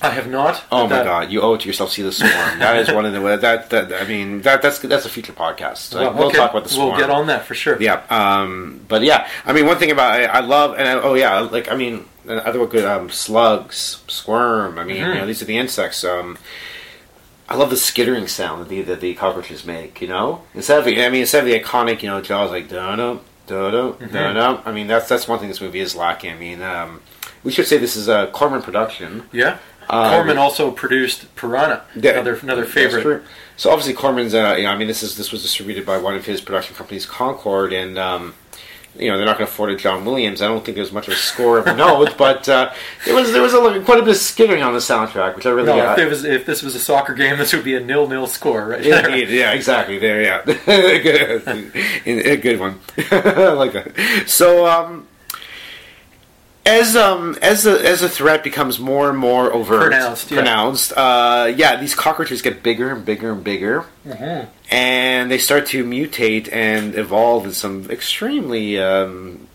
I 0.00 0.10
have 0.10 0.28
not. 0.28 0.62
Oh 0.70 0.84
my 0.84 0.88
that- 0.98 1.04
God! 1.04 1.30
You 1.32 1.40
owe 1.40 1.54
it 1.54 1.62
to 1.62 1.66
yourself. 1.66 1.90
See 1.90 2.02
the 2.02 2.12
Swarm. 2.12 2.30
that 2.60 2.76
is 2.78 2.92
one 2.94 3.04
of 3.04 3.12
the 3.12 3.36
that 3.38 3.70
that. 3.70 3.92
I 3.92 4.04
mean 4.06 4.42
that 4.42 4.62
that's 4.62 4.78
that's 4.78 5.06
a 5.06 5.08
future 5.08 5.32
podcast. 5.32 5.92
Like, 5.92 6.04
Well, 6.10 6.14
we'll 6.14 6.26
okay, 6.28 6.36
talk 6.36 6.50
about 6.52 6.62
the 6.64 6.70
Swarm. 6.70 6.90
We'll 6.90 6.98
get 7.00 7.10
on 7.10 7.26
that 7.26 7.44
for 7.46 7.54
sure. 7.54 7.76
Yeah, 7.82 8.02
um, 8.10 8.80
but 8.86 9.02
yeah, 9.02 9.28
I 9.44 9.52
mean, 9.52 9.66
one 9.66 9.78
thing 9.78 9.90
about 9.90 10.12
I, 10.12 10.24
I 10.26 10.40
love, 10.40 10.76
and 10.78 10.86
I, 10.86 10.92
oh 10.94 11.14
yeah, 11.14 11.40
like 11.40 11.70
I 11.70 11.74
mean, 11.74 12.04
other 12.28 12.64
good 12.66 12.84
um, 12.84 13.10
slugs, 13.10 14.02
squirm. 14.06 14.78
I 14.78 14.84
mean, 14.84 14.98
Mm-hmm. 14.98 15.08
you 15.14 15.20
know, 15.20 15.26
these 15.26 15.42
are 15.42 15.46
the 15.46 15.58
insects. 15.58 16.04
Um, 16.04 16.38
I 17.48 17.56
love 17.56 17.70
the 17.70 17.76
skittering 17.76 18.28
sound 18.28 18.60
that 18.62 18.68
the 18.68 18.82
that 18.82 19.00
the 19.00 19.14
cockroaches 19.14 19.64
make. 19.64 20.00
You 20.00 20.06
know, 20.08 20.42
instead 20.54 20.78
of 20.78 20.84
the- 20.84 21.04
I 21.04 21.08
mean, 21.08 21.22
instead 21.22 21.40
of 21.40 21.46
the 21.50 21.58
iconic, 21.58 22.02
you 22.02 22.08
know, 22.08 22.20
jaws 22.20 22.50
like 22.52 22.68
da 22.68 22.94
da 22.94 23.18
da 23.48 23.70
da 23.72 23.92
Mm-hmm. 23.94 24.12
da 24.14 24.32
da. 24.32 24.62
I 24.64 24.70
mean, 24.70 24.86
that's 24.86 25.08
that's 25.08 25.26
one 25.26 25.40
thing 25.40 25.48
this 25.48 25.60
movie 25.60 25.80
is 25.80 25.96
lacking. 25.96 26.30
I 26.30 26.36
mean, 26.36 26.62
um, 26.62 27.00
we 27.42 27.50
should 27.50 27.66
say 27.66 27.78
this 27.78 27.96
is 27.96 28.06
a 28.08 28.28
Corman 28.32 28.62
production. 28.62 29.24
Yeah. 29.32 29.58
Uh, 29.88 30.10
Corman 30.10 30.38
also 30.38 30.70
produced 30.70 31.34
Piranha, 31.36 31.82
Yeah, 31.96 32.12
another 32.12 32.34
another 32.36 32.64
favorite. 32.64 33.22
So 33.56 33.70
obviously 33.70 33.94
Corman's, 33.94 34.34
uh, 34.34 34.54
you 34.56 34.64
know, 34.64 34.70
I 34.70 34.76
mean, 34.76 34.86
this 34.88 35.02
is 35.02 35.16
this 35.16 35.32
was 35.32 35.42
distributed 35.42 35.84
by 35.84 35.98
one 35.98 36.14
of 36.14 36.24
his 36.26 36.40
production 36.40 36.76
companies, 36.76 37.06
Concorde, 37.06 37.72
and 37.72 37.98
um, 37.98 38.34
you 38.96 39.08
know 39.10 39.16
they're 39.16 39.26
not 39.26 39.36
going 39.38 39.46
to 39.46 39.52
afford 39.52 39.70
a 39.70 39.76
John 39.76 40.04
Williams. 40.04 40.42
I 40.42 40.46
don't 40.48 40.64
think 40.64 40.76
there's 40.76 40.92
much 40.92 41.08
of 41.08 41.14
a 41.14 41.16
score 41.16 41.58
of 41.58 41.66
note, 41.76 42.16
but 42.16 42.48
uh, 42.48 42.72
there 43.04 43.14
was 43.16 43.32
there 43.32 43.42
was 43.42 43.54
a, 43.54 43.80
quite 43.82 43.98
a 43.98 44.02
bit 44.02 44.10
of 44.10 44.16
skittering 44.16 44.62
on 44.62 44.74
the 44.74 44.78
soundtrack, 44.78 45.34
which 45.34 45.46
I 45.46 45.50
really 45.50 45.66
No, 45.66 45.76
got. 45.76 45.98
if, 45.98 46.08
was, 46.08 46.24
if 46.24 46.46
this 46.46 46.62
was 46.62 46.74
a 46.76 46.78
soccer 46.80 47.14
game, 47.14 47.36
this 47.38 47.52
would 47.52 47.64
be 47.64 47.74
a 47.74 47.80
nil-nil 47.80 48.26
score, 48.28 48.66
right? 48.66 48.84
Indeed, 48.86 49.30
yeah, 49.30 49.52
exactly. 49.52 49.98
There, 49.98 50.22
yeah, 50.22 50.42
good, 50.44 51.42
a 52.06 52.36
good 52.36 52.60
one. 52.60 52.78
I 53.10 53.48
like 53.54 53.72
that. 53.72 54.24
So, 54.28 54.66
um, 54.66 55.07
as 56.68 56.94
um 56.96 57.36
as 57.42 57.62
the 57.64 57.72
as 57.84 58.00
the 58.00 58.08
threat 58.08 58.44
becomes 58.44 58.78
more 58.78 59.08
and 59.08 59.18
more 59.18 59.52
overt, 59.52 59.90
Pronounced, 59.90 60.30
yeah. 60.30 60.36
pronounced, 60.36 60.92
uh, 60.96 61.52
yeah, 61.56 61.76
these 61.80 61.94
cockroaches 61.94 62.42
get 62.42 62.62
bigger 62.62 62.90
and 62.90 63.04
bigger 63.04 63.32
and 63.32 63.42
bigger, 63.42 63.86
Mm-hmm. 64.06 64.50
and 64.70 65.30
they 65.30 65.38
start 65.38 65.66
to 65.66 65.84
mutate 65.84 66.52
and 66.52 66.94
evolve 66.94 67.44
in 67.46 67.52
some 67.52 67.90
extremely 67.90 68.78
um, 68.78 69.46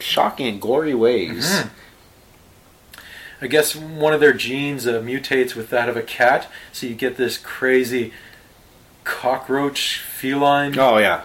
shocking 0.00 0.46
and 0.46 0.60
gory 0.60 0.94
ways. 0.94 1.46
Mm-hmm. 1.46 1.68
I 3.40 3.46
guess 3.46 3.76
one 3.76 4.12
of 4.12 4.20
their 4.20 4.32
genes 4.32 4.86
uh, 4.86 5.00
mutates 5.00 5.54
with 5.54 5.70
that 5.70 5.88
of 5.88 5.96
a 5.96 6.02
cat, 6.02 6.48
so 6.72 6.86
you 6.86 6.94
get 6.94 7.16
this 7.16 7.38
crazy 7.38 8.12
cockroach 9.04 10.00
feline 10.00 10.78
Oh 10.78 10.98
yeah, 10.98 11.22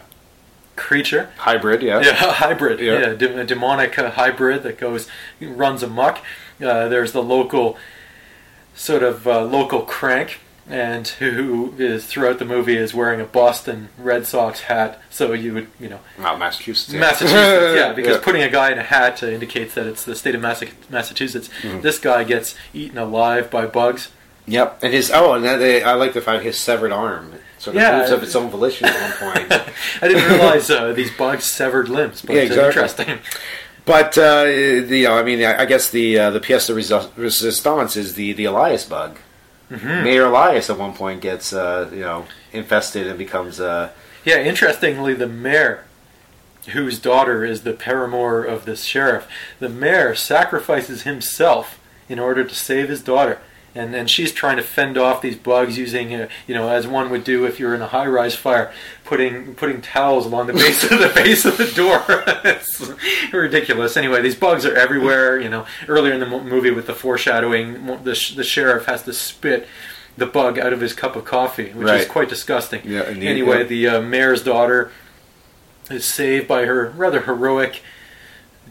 creature. 0.76 1.30
hybrid. 1.38 1.82
Yeah. 1.82 2.02
Yeah, 2.02 2.14
hybrid. 2.34 2.80
Yeah. 2.80 3.00
Yeah, 3.00 3.14
de- 3.14 3.40
a 3.40 3.44
demonic 3.46 3.98
uh, 4.00 4.12
hybrid 4.12 4.64
that 4.64 4.78
goes 4.80 5.08
runs 5.42 5.84
amok. 5.84 6.20
Uh, 6.64 6.88
there's 6.88 7.12
the 7.12 7.24
local 7.24 7.78
sort 8.76 9.04
of 9.04 9.28
uh, 9.28 9.44
local 9.44 9.82
crank, 9.82 10.40
and 10.68 11.08
who 11.08 11.74
is 11.78 12.06
throughout 12.06 12.40
the 12.40 12.46
movie 12.46 12.78
is 12.78 12.94
wearing 12.94 13.20
a 13.22 13.26
Boston 13.26 13.90
Red 13.98 14.26
Sox 14.26 14.62
hat. 14.62 15.00
So 15.10 15.34
you 15.34 15.54
would, 15.54 15.68
you 15.80 15.90
know, 15.90 16.00
Wow, 16.20 16.38
Massachusetts. 16.38 16.94
Yeah. 16.94 17.00
Massachusetts, 17.02 17.76
yeah, 17.78 17.94
because 17.96 18.16
Yeah. 18.18 18.24
putting 18.24 18.42
a 18.44 18.50
guy 18.50 18.72
in 18.72 18.78
a 18.80 18.84
hat 18.84 19.22
uh, 19.24 19.28
indicates 19.28 19.74
that 19.76 19.86
it's 19.88 20.04
the 20.06 20.16
state 20.16 20.36
of 20.36 20.42
Massachusetts. 20.42 21.50
Mm-hmm. 21.62 21.82
This 21.82 22.00
guy 22.00 22.24
gets 22.24 22.56
eaten 22.74 22.98
alive 22.98 23.52
by 23.52 23.66
bugs. 23.68 24.10
Yep, 24.46 24.80
and 24.84 24.94
his 24.94 25.10
oh, 25.14 25.34
and 25.36 25.46
they, 25.46 25.84
I 25.84 25.94
like 25.94 26.12
the 26.14 26.20
fact 26.22 26.44
his 26.44 26.58
severed 26.58 26.92
arm 26.92 27.34
sort 27.64 27.76
of 27.76 27.82
Yeah. 27.82 28.00
moves 28.00 28.12
of 28.12 28.22
its 28.24 28.36
own 28.36 28.50
volition 28.50 28.88
at 28.88 29.22
one 29.22 29.34
point. 29.34 29.52
I 30.02 30.08
didn't 30.08 30.30
realize 30.30 30.70
uh, 30.70 30.92
these 30.94 31.12
bugs 31.12 31.46
severed 31.46 31.88
limbs, 31.90 32.22
but 32.22 32.36
Yeah, 32.36 32.42
uh, 32.42 32.46
exactly. 32.46 32.68
interesting. 32.68 33.20
But 33.86 34.18
uh, 34.18 34.46
you 34.48 35.04
know, 35.04 35.18
I 35.18 35.24
mean, 35.24 35.44
I 35.44 35.62
I 35.64 35.66
guess 35.66 35.90
the 35.90 36.18
uh, 36.20 36.30
the 36.32 36.40
pièce 36.40 36.68
de 36.68 36.74
resistance 37.22 37.96
is 37.98 38.14
the 38.16 38.34
the 38.34 38.46
Elias 38.46 38.86
bug. 38.86 39.18
Mm-hmm. 39.72 40.04
Mayor 40.04 40.26
Elias 40.28 40.70
at 40.70 40.78
one 40.78 40.94
point 40.94 41.22
gets 41.22 41.52
uh, 41.54 41.90
you 41.92 42.02
know 42.02 42.26
infested 42.52 43.08
and 43.08 43.18
becomes 43.18 43.60
uh, 43.60 43.90
Yeah, 44.24 44.38
interestingly, 44.38 45.14
the 45.14 45.28
mayor, 45.28 45.84
whose 46.70 47.00
daughter 47.00 47.44
is 47.44 47.62
the 47.64 47.74
paramour 47.74 48.44
of 48.44 48.64
the 48.66 48.76
sheriff, 48.76 49.28
the 49.60 49.70
mayor 49.70 50.16
sacrifices 50.16 51.02
himself 51.04 51.80
in 52.08 52.20
order 52.20 52.44
to 52.44 52.56
save 52.56 52.88
his 52.90 53.02
daughter. 53.02 53.40
And, 53.76 53.96
and 53.96 54.08
she's 54.08 54.32
trying 54.32 54.58
to 54.58 54.64
fend 54.64 55.00
off 55.00 55.22
these 55.22 55.36
bugs 55.36 55.80
using, 55.80 56.14
uh, 56.14 56.30
you 56.46 56.54
know, 56.54 56.70
as 56.70 56.86
one 56.86 57.10
would 57.10 57.24
do 57.24 57.46
if 57.46 57.60
you're 57.60 57.74
in 57.74 57.82
a 57.82 57.88
high-rise 57.88 58.36
fire, 58.36 58.72
putting 59.04 59.56
putting 59.56 59.82
towels 59.82 60.28
along 60.28 60.48
the 60.48 60.54
base 60.64 60.84
of 60.84 61.00
the 61.00 61.12
base 61.16 61.44
of 61.44 61.58
the 61.58 61.66
door. 61.66 62.04
it's 62.46 62.92
ridiculous. 63.34 63.98
Anyway, 63.98 64.22
these 64.22 64.36
bugs 64.36 64.66
are 64.66 64.76
everywhere. 64.76 65.40
You 65.40 65.50
know, 65.50 65.66
earlier 65.88 66.14
in 66.14 66.20
the 66.20 66.28
movie 66.28 66.70
with 66.72 66.86
the 66.86 66.94
foreshadowing, 66.94 68.04
the 68.04 68.14
sh- 68.14 68.36
the 68.36 68.44
sheriff 68.44 68.86
has 68.86 69.04
to 69.04 69.14
spit 69.14 69.68
the 70.18 70.26
bug 70.28 70.60
out 70.60 70.74
of 70.74 70.80
his 70.80 70.94
cup 70.94 71.16
of 71.16 71.26
coffee, 71.26 71.72
which 71.72 71.90
is 71.90 72.08
quite 72.08 72.30
disgusting. 72.30 72.82
Yeah, 72.86 73.10
indeed, 73.10 73.28
anyway, 73.28 73.60
yeah. 73.60 73.64
the 73.64 73.88
uh, 73.88 74.02
mayor's 74.02 74.44
daughter 74.44 74.92
is 75.90 76.06
saved 76.06 76.48
by 76.48 76.66
her 76.66 76.92
rather 76.92 77.22
heroic 77.22 77.82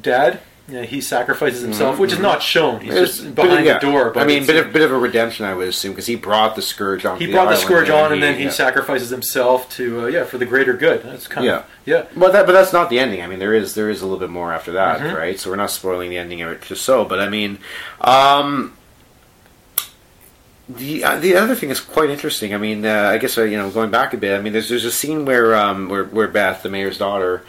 dad. 0.00 0.40
Yeah, 0.68 0.82
he 0.84 1.00
sacrifices 1.00 1.60
himself, 1.60 1.98
which 1.98 2.12
is 2.12 2.20
not 2.20 2.40
shown. 2.40 2.80
He's 2.80 2.94
It's- 2.94 3.16
just 3.18 3.34
behind 3.34 3.66
yeah. 3.66 3.74
the 3.74 3.80
door. 3.80 4.10
But 4.10 4.22
I 4.22 4.26
mean, 4.26 4.46
bit 4.46 4.56
of 4.64 4.72
bit 4.72 4.82
of 4.82 4.92
a 4.92 4.96
redemption, 4.96 5.44
I 5.44 5.54
would 5.54 5.66
assume, 5.66 5.90
because 5.92 6.06
he 6.06 6.14
brought 6.14 6.54
the 6.54 6.62
scourge 6.62 7.04
on. 7.04 7.18
he 7.18 7.26
brought 7.26 7.48
the 7.50 7.56
scourge 7.56 7.90
on, 7.90 8.12
and 8.12 8.22
then 8.22 8.36
he 8.38 8.44
yeah. 8.44 8.50
sacrifices 8.50 9.10
himself 9.10 9.68
to 9.76 10.02
uh, 10.04 10.06
yeah 10.06 10.22
for 10.24 10.38
the 10.38 10.46
greater 10.46 10.72
good. 10.72 11.02
That's 11.02 11.26
kind 11.26 11.44
Yeah. 11.44 11.56
of 11.58 11.64
yeah. 11.84 12.04
Well, 12.16 12.30
that, 12.30 12.46
but 12.46 12.52
that's 12.52 12.72
not 12.72 12.90
the 12.90 13.00
ending. 13.00 13.22
I 13.22 13.26
mean, 13.26 13.40
there 13.40 13.52
is 13.54 13.74
there 13.74 13.90
is 13.90 14.02
a 14.02 14.04
little 14.04 14.20
bit 14.20 14.30
more 14.30 14.52
after 14.52 14.70
that, 14.72 15.00
Mhm. 15.00 15.16
right? 15.16 15.38
So 15.38 15.50
we're 15.50 15.56
not 15.56 15.72
spoiling 15.72 16.10
the 16.10 16.16
ending 16.18 16.40
of 16.42 16.52
it 16.52 16.62
just 16.62 16.84
so. 16.84 17.04
But 17.04 17.18
I 17.18 17.28
mean, 17.28 17.58
um, 18.00 18.74
the 20.68 21.02
uh, 21.02 21.18
the 21.18 21.34
other 21.34 21.56
thing 21.56 21.70
is 21.70 21.80
quite 21.80 22.08
interesting. 22.08 22.54
I 22.54 22.56
mean, 22.58 22.86
uh, 22.86 23.10
I 23.12 23.18
guess 23.18 23.36
uh, 23.36 23.42
you 23.42 23.56
know, 23.58 23.68
going 23.70 23.90
back 23.90 24.14
a 24.14 24.16
bit. 24.16 24.38
I 24.38 24.40
mean, 24.40 24.52
there's 24.52 24.68
there's 24.68 24.84
a 24.84 24.92
scene 24.92 25.24
where 25.24 25.54
um 25.56 25.88
where 25.88 26.04
where 26.04 26.28
Beth, 26.28 26.62
the 26.62 26.68
mayor's 26.70 26.98
daughter. 26.98 27.42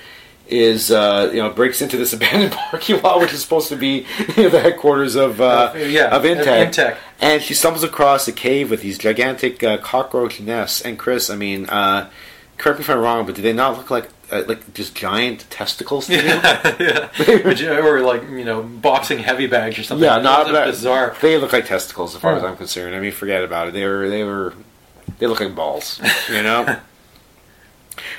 Is 0.45 0.91
uh, 0.91 1.29
you 1.33 1.41
know 1.41 1.49
breaks 1.49 1.81
into 1.81 1.95
this 1.97 2.11
abandoned 2.17 2.51
parking 2.51 3.01
lot, 3.01 3.19
which 3.21 3.31
is 3.33 3.41
supposed 3.41 3.69
to 3.69 3.75
be 3.77 4.05
you 4.35 4.43
know, 4.43 4.49
the 4.49 4.59
headquarters 4.59 5.15
of 5.15 5.39
uh, 5.39 5.73
yeah, 5.75 6.15
of 6.15 6.23
Intech. 6.23 6.67
Intech. 6.71 6.97
and 7.21 7.41
she 7.41 7.53
stumbles 7.53 7.83
across 7.83 8.27
a 8.27 8.33
cave 8.33 8.69
with 8.69 8.81
these 8.81 8.97
gigantic 8.97 9.63
uh, 9.63 9.77
cockroach 9.77 10.41
nests. 10.41 10.81
And 10.81 10.99
Chris, 10.99 11.29
I 11.29 11.35
mean, 11.37 11.67
uh, 11.69 12.09
correct 12.57 12.79
me 12.79 12.83
if 12.83 12.89
I'm 12.89 12.99
wrong, 12.99 13.25
but 13.25 13.35
do 13.35 13.41
they 13.41 13.53
not 13.53 13.77
look 13.77 13.89
like 13.89 14.09
uh, 14.33 14.43
like 14.45 14.73
just 14.73 14.93
giant 14.95 15.49
testicles? 15.49 16.07
To 16.07 16.13
you? 16.17 16.19
Yeah, 16.19 17.09
yeah. 17.17 17.77
Or 17.79 18.01
like 18.01 18.23
you 18.23 18.43
know, 18.43 18.63
boxing 18.63 19.19
heavy 19.19 19.47
bags 19.47 19.79
or 19.79 19.83
something. 19.83 20.03
Yeah, 20.05 20.19
not 20.19 20.53
It's 20.67 20.79
bizarre. 20.79 21.15
They 21.21 21.37
look 21.37 21.53
like 21.53 21.65
testicles, 21.67 22.15
as 22.15 22.21
far 22.21 22.35
as 22.35 22.43
Oh. 22.43 22.47
I'm 22.47 22.57
concerned. 22.57 22.95
I 22.95 22.99
mean, 22.99 23.13
forget 23.13 23.43
about 23.45 23.69
it. 23.69 23.73
They 23.73 23.85
were 23.85 24.09
they 24.09 24.25
were 24.25 24.53
they 25.19 25.27
look 25.27 25.39
like 25.39 25.55
balls, 25.55 26.01
you 26.29 26.43
know. 26.43 26.79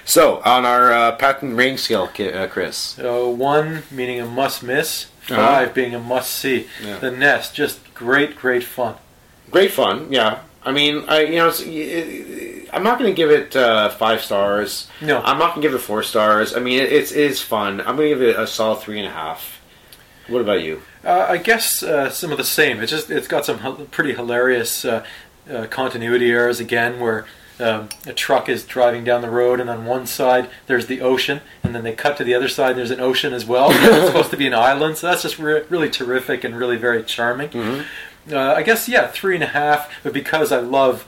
so 0.05 0.41
on 0.45 0.65
our 0.65 0.93
uh, 0.93 1.13
patent 1.17 1.57
range 1.57 1.81
scale, 1.81 2.11
uh, 2.19 2.47
Chris. 2.49 2.77
So 2.77 3.29
one 3.31 3.83
meaning 3.91 4.21
a 4.21 4.27
must 4.27 4.63
miss, 4.63 5.07
Uh-huh. 5.31 5.37
5 5.37 5.75
being 5.75 5.95
a 5.95 5.99
must 5.99 6.33
see. 6.33 6.67
Yeah. 6.83 6.99
The 6.99 7.11
nest, 7.11 7.55
just 7.55 7.81
great, 7.95 8.37
great 8.37 8.65
fun. 8.65 8.95
Great 9.51 9.71
fun, 9.73 10.09
yeah. 10.13 10.41
I 10.65 10.73
mean, 10.73 11.05
I 11.09 11.21
you 11.25 11.37
know, 11.37 11.49
it's, 11.49 11.61
it, 11.61 12.69
I'm 12.73 12.83
not 12.83 12.99
going 12.99 13.11
to 13.11 13.17
give 13.17 13.31
it 13.31 13.55
uh, 13.55 13.91
five 13.91 14.23
stars. 14.23 14.89
No. 15.01 15.21
I'm 15.21 15.39
not 15.39 15.51
going 15.55 15.63
to 15.63 15.69
give 15.69 15.75
it 15.75 15.83
four 15.83 16.03
stars. 16.03 16.55
I 16.57 16.61
mean, 16.61 16.81
it, 16.81 16.91
it's 16.93 17.13
it 17.13 17.19
is 17.31 17.43
fun. 17.43 17.81
I'm 17.81 17.97
going 17.97 18.09
to 18.11 18.15
give 18.17 18.23
it 18.23 18.39
a 18.39 18.47
solid 18.47 18.81
three 18.81 18.99
and 18.99 19.07
a 19.07 19.11
half. 19.11 19.61
What 20.27 20.41
about 20.41 20.63
you? 20.63 20.81
Uh, 21.05 21.27
I 21.29 21.37
guess 21.37 21.83
uh, 21.83 22.09
some 22.09 22.33
of 22.33 22.39
the 22.39 22.45
same. 22.45 22.81
It's 22.81 22.91
just 22.91 23.11
it's 23.11 23.29
got 23.29 23.45
some 23.45 23.61
h- 23.63 23.91
pretty 23.91 24.15
hilarious 24.15 24.87
uh, 24.87 25.05
uh, 25.51 25.67
continuity 25.67 26.31
errors 26.31 26.61
again, 26.61 26.99
where 26.99 27.27
um, 27.61 27.89
a 28.07 28.13
truck 28.13 28.49
is 28.49 28.65
driving 28.65 29.05
down 29.05 29.23
the 29.23 29.31
road, 29.31 29.61
and 29.61 29.71
on 29.71 29.85
one 29.87 30.07
side 30.07 30.49
there's 30.67 30.87
the 30.87 31.01
ocean, 31.01 31.41
and 31.63 31.75
then 31.75 31.85
they 31.85 31.93
cut 31.93 32.17
to 32.17 32.25
the 32.25 32.35
other 32.35 32.49
side, 32.49 32.71
and 32.71 32.79
there's 32.79 32.91
an 32.91 33.01
ocean 33.01 33.33
as 33.33 33.45
well. 33.45 33.69
it's 33.73 34.07
supposed 34.07 34.31
to 34.31 34.37
be 34.37 34.47
an 34.47 34.55
island, 34.55 34.97
so 34.97 35.07
that's 35.09 35.23
just 35.23 35.39
re- 35.39 35.63
really 35.71 35.89
terrific 35.91 36.45
and 36.45 36.57
really 36.59 36.77
very 36.77 37.03
charming. 37.05 37.51
Uh, 38.31 38.39
I 38.39 38.63
guess 38.63 38.89
yeah, 38.89 39.07
three 39.09 39.35
and 39.35 39.45
a 39.45 39.49
half. 39.49 39.93
But 40.03 40.13
because 40.13 40.51
I 40.51 40.59
love 40.61 41.07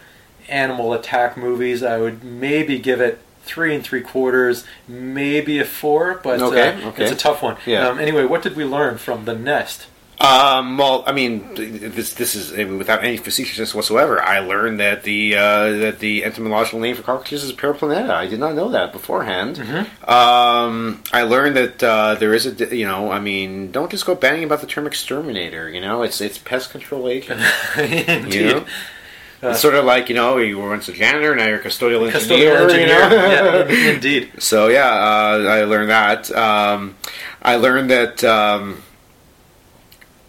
animal 0.48 0.92
attack 0.92 1.36
movies, 1.36 1.82
I 1.82 1.98
would 1.98 2.22
maybe 2.24 2.78
give 2.78 3.00
it. 3.00 3.20
Three 3.42 3.76
and 3.76 3.84
three 3.84 4.00
quarters, 4.00 4.64
maybe 4.88 5.60
a 5.60 5.64
four, 5.64 6.18
but 6.20 6.42
Okay, 6.42 6.82
uh, 6.82 6.88
okay. 6.88 7.04
it's 7.04 7.12
a 7.12 7.16
tough 7.16 7.44
one. 7.44 7.56
Yeah. 7.64 7.86
Um, 7.86 8.00
anyway, 8.00 8.24
what 8.24 8.42
did 8.42 8.56
we 8.56 8.64
learn 8.64 8.98
from 8.98 9.24
the 9.24 9.36
nest? 9.36 9.86
Um, 10.18 10.78
well, 10.78 11.04
I 11.06 11.12
mean, 11.12 11.46
this 11.54 12.14
this 12.14 12.34
is 12.34 12.52
I 12.52 12.64
mean, 12.64 12.78
without 12.78 13.04
any 13.04 13.18
facetiousness 13.18 13.74
whatsoever. 13.74 14.22
I 14.22 14.38
learned 14.38 14.80
that 14.80 15.02
the 15.02 15.36
uh, 15.36 15.70
that 15.72 15.98
the 15.98 16.24
etymological 16.24 16.80
name 16.80 16.96
for 16.96 17.02
cockroaches 17.02 17.44
is 17.44 17.52
Paraplaneta. 17.52 18.10
I 18.10 18.26
did 18.26 18.40
not 18.40 18.54
know 18.54 18.70
that 18.70 18.92
beforehand. 18.92 19.58
Um, 20.04 21.02
I 21.12 21.22
learned 21.22 21.56
that 21.56 21.82
uh, 21.82 22.14
there 22.14 22.32
is 22.32 22.46
a 22.46 22.74
you 22.74 22.86
know, 22.86 23.10
I 23.10 23.20
mean, 23.20 23.70
don't 23.72 23.90
just 23.90 24.06
go 24.06 24.14
banging 24.14 24.44
about 24.44 24.62
the 24.62 24.66
term 24.66 24.86
exterminator. 24.86 25.68
You 25.68 25.82
know, 25.82 26.02
it's 26.02 26.22
it's 26.22 26.38
pest 26.38 26.70
control 26.70 27.08
agent. 27.08 27.42
Indeed. 27.76 28.34
You 28.34 28.46
know? 28.46 28.66
it's 29.42 29.60
sort 29.60 29.74
of 29.74 29.84
like 29.84 30.08
you 30.08 30.14
know, 30.14 30.38
you 30.38 30.58
were 30.58 30.70
once 30.70 30.88
a 30.88 30.94
janitor, 30.94 31.36
now 31.36 31.46
you're 31.46 31.60
a 31.60 31.62
custodial 31.62 32.10
engineer. 32.10 32.54
Custodial 32.54 32.62
engineer. 32.62 32.86
You 32.86 33.08
know? 33.10 33.66
yeah, 33.68 33.90
indeed. 33.92 34.32
So 34.38 34.68
yeah, 34.68 34.88
uh, 34.88 35.44
I 35.46 35.64
learned 35.64 35.90
that. 35.90 36.30
Um, 36.34 36.96
I 37.42 37.56
learned 37.56 37.90
that 37.90 38.24
um, 38.24 38.82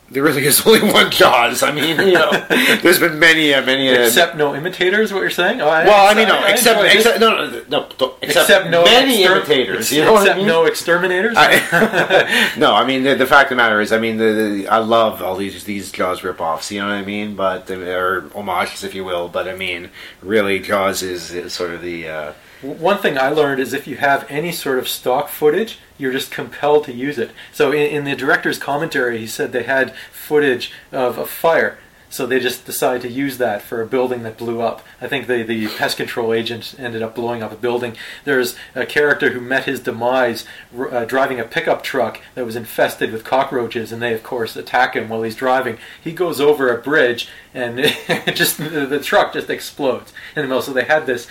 there 0.10 0.24
really 0.24 0.46
is 0.46 0.62
only 0.66 0.92
one 0.92 1.12
Jaws. 1.12 1.64
I 1.64 1.72
mean, 1.72 2.00
you 2.00 2.14
know, 2.14 2.32
there's 2.82 3.00
been 3.00 3.20
many, 3.20 3.54
uh, 3.54 3.62
many. 3.66 3.90
Uh, 3.90 4.06
Except 4.06 4.38
no 4.38 4.56
imitators, 4.56 5.12
what 5.14 5.20
you're 5.20 5.30
saying? 5.30 5.62
Oh, 5.62 5.68
I, 5.68 5.86
well, 5.86 6.08
I 6.10 6.14
mean, 6.14 6.28
no, 6.28 6.36
I 6.38 6.52
except, 6.52 6.84
it. 6.84 6.96
except 6.96 7.20
no, 7.20 7.30
no, 7.50 7.64
no, 7.70 7.90
don't- 7.98 8.16
except, 8.22 8.50
Except 8.50 8.70
no 8.70 8.84
many 8.84 9.24
imitators. 9.24 9.92
You 9.92 10.06
know 10.06 10.14
what 10.14 10.30
I 10.30 10.36
mean? 10.36 10.48
no 10.48 10.66
exterminators? 10.66 11.36
I, 11.38 12.54
no, 12.58 12.74
I 12.74 12.86
mean 12.86 13.04
the, 13.04 13.16
the 13.16 13.26
fact 13.28 13.46
of 13.46 13.50
the 13.52 13.56
matter 13.58 13.82
is, 13.82 13.92
I 13.92 14.00
mean 14.00 14.18
the, 14.18 14.34
the 14.34 14.68
I 14.68 14.78
love 14.78 15.22
all 15.22 15.36
these 15.36 15.64
these 15.66 15.92
Jaws 15.92 16.22
ripoffs. 16.22 16.72
You 16.72 16.82
know 16.82 16.88
what 16.88 16.96
I 16.96 17.04
mean? 17.04 17.36
But 17.36 17.70
or 17.70 18.30
homages, 18.34 18.84
if 18.84 18.96
you 18.96 19.04
will. 19.04 19.28
But 19.28 19.48
I 19.48 19.56
mean, 19.56 19.90
really, 20.22 20.60
Jaws 20.60 21.02
is, 21.04 21.32
is 21.34 21.54
sort 21.54 21.72
of 21.72 21.82
the. 21.82 22.08
Uh, 22.08 22.34
One 22.62 22.98
thing 22.98 23.18
I 23.18 23.30
learned 23.30 23.62
is 23.62 23.74
if 23.74 23.88
you 23.88 23.98
have 23.98 24.26
any 24.30 24.52
sort 24.52 24.80
of 24.80 24.88
stock 24.88 25.30
footage, 25.30 25.78
you're 25.98 26.12
just 26.12 26.32
compelled 26.32 26.86
to 26.86 26.94
use 26.94 27.20
it. 27.20 27.32
So 27.54 27.72
in, 27.72 27.90
in 27.90 28.04
the 28.04 28.16
director's 28.16 28.58
commentary, 28.58 29.20
he 29.20 29.28
said 29.28 29.52
they 29.52 29.64
had 29.64 29.96
footage 30.12 30.72
of 30.92 31.20
a 31.20 31.26
fire, 31.26 31.78
so 32.10 32.26
they 32.26 32.40
just 32.40 32.66
decided 32.66 33.02
to 33.04 33.10
use 33.10 33.38
that 33.38 33.62
for 33.62 33.82
a 33.82 33.86
building 33.86 34.24
that 34.24 34.38
blew 34.38 34.62
up. 34.62 34.84
I 35.00 35.08
think 35.08 35.28
the, 35.28 35.44
the 35.44 35.68
pest 35.68 35.98
control 35.98 36.34
agent 36.34 36.74
ended 36.80 37.04
up 37.04 37.14
blowing 37.14 37.44
up 37.44 37.52
a 37.52 37.58
building. 37.58 37.96
There's 38.24 38.56
a 38.74 38.86
character 38.86 39.32
who 39.32 39.42
met 39.42 39.66
his 39.66 39.80
demise 39.80 40.46
uh, 40.76 41.06
driving 41.06 41.40
a 41.40 41.44
pickup 41.44 41.84
truck 41.84 42.22
that 42.34 42.46
was 42.46 42.56
infested 42.56 43.12
with 43.12 43.24
cockroaches, 43.24 43.92
and 43.92 44.02
they, 44.02 44.14
of 44.14 44.24
course, 44.24 44.56
attack 44.56 44.96
him 44.96 45.10
while 45.10 45.22
he's 45.22 45.36
driving. 45.36 45.78
He 46.02 46.12
goes 46.12 46.40
over 46.40 46.74
a 46.74 46.82
bridge, 46.82 47.28
and 47.54 47.78
just 48.34 48.58
the, 48.58 49.02
truck 49.04 49.34
just 49.34 49.50
explodes 49.50 50.12
middle. 50.36 50.62
So 50.62 50.74
they 50.74 50.86
had 50.86 51.06
this 51.06 51.28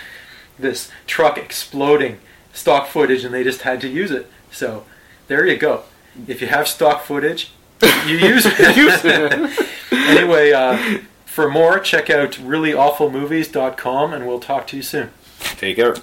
this 0.58 0.90
truck 1.06 1.38
exploding 1.38 2.18
stock 2.52 2.88
footage 2.88 3.24
and 3.24 3.34
they 3.34 3.44
just 3.44 3.62
had 3.62 3.80
to 3.82 3.88
use 3.88 4.10
it. 4.10 4.30
So 4.50 4.84
there 5.28 5.46
you 5.46 5.56
go. 5.56 5.82
If 6.26 6.40
you 6.40 6.46
have 6.48 6.66
stock 6.68 7.02
footage, 7.04 7.52
you 8.06 8.16
use 8.16 8.46
it. 8.46 8.76
Use 8.76 9.04
it. 9.04 9.68
anyway, 9.92 10.52
uh, 10.52 11.00
for 11.26 11.50
more, 11.50 11.78
check 11.78 12.08
out 12.08 12.32
reallyawfulmovies.com 12.32 14.12
and 14.14 14.26
we'll 14.26 14.40
talk 14.40 14.66
to 14.68 14.76
you 14.76 14.82
soon. 14.82 15.10
take 15.58 15.76
care. 15.76 15.94